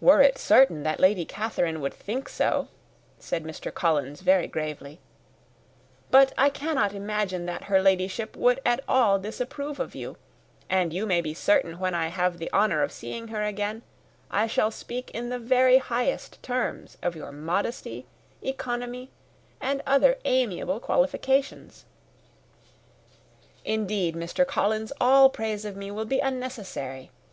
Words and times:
"Were 0.00 0.22
it 0.22 0.38
certain 0.38 0.84
that 0.84 1.00
Lady 1.00 1.24
Catherine 1.24 1.80
would 1.80 1.92
think 1.92 2.28
so," 2.28 2.68
said 3.18 3.42
Mr. 3.42 3.74
Collins, 3.74 4.20
very 4.20 4.46
gravely 4.46 5.00
"but 6.12 6.32
I 6.38 6.48
cannot 6.48 6.92
imagine 6.92 7.44
that 7.46 7.64
her 7.64 7.82
Ladyship 7.82 8.36
would 8.36 8.60
at 8.64 8.84
all 8.86 9.18
disapprove 9.18 9.80
of 9.80 9.96
you. 9.96 10.16
And 10.70 10.92
you 10.92 11.06
may 11.06 11.20
be 11.20 11.34
certain 11.34 11.72
that 11.72 11.80
when 11.80 11.92
I 11.92 12.06
have 12.06 12.38
the 12.38 12.52
honour 12.52 12.84
of 12.84 12.92
seeing 12.92 13.26
her 13.34 13.42
again 13.42 13.82
I 14.30 14.46
shall 14.46 14.70
speak 14.70 15.10
in 15.10 15.28
the 15.28 15.80
highest 15.86 16.40
terms 16.40 16.96
of 17.02 17.16
your 17.16 17.32
modesty, 17.32 18.06
economy, 18.40 19.10
and 19.60 19.82
other 19.84 20.18
amiable 20.24 20.78
qualifications." 20.78 21.84
"Indeed, 23.64 24.14
Mr. 24.14 24.46
Collins, 24.46 24.92
all 25.00 25.28
praise 25.28 25.64
of 25.64 25.74
me 25.76 25.90
will 25.90 26.04
be 26.04 26.20
unnecessary. 26.20 27.10